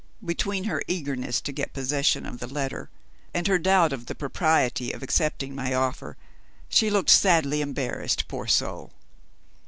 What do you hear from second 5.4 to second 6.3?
my offer,